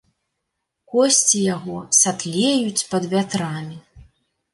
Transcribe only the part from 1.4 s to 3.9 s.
яго сатлеюць пад вятрамі.